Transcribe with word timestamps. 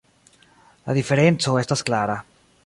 La 0.87 0.95
diferenco 0.99 1.55
estas 1.65 1.85
klara. 1.91 2.17